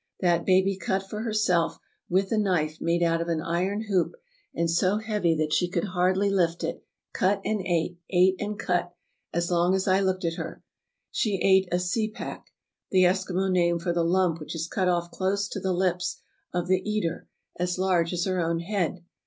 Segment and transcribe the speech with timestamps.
[0.19, 1.77] That baby cut for herself,
[2.09, 4.15] with a knife made out of an iron hoop
[4.51, 8.95] and so heavy that she could hardly lift it, cut and ate, ate and cut,
[9.31, 10.63] as long as I looked at her.
[11.11, 12.45] She ate a sipak—
[12.89, 16.19] the Eskimo name for the lump which is cut off close to the lips
[16.51, 17.27] [of the eater]—
[17.59, 19.03] as large as her own head.